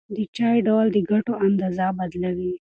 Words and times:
د 0.15 0.17
چای 0.35 0.57
ډول 0.67 0.87
د 0.91 0.97
ګټو 1.11 1.33
اندازه 1.47 1.85
بدلوي. 1.97 2.53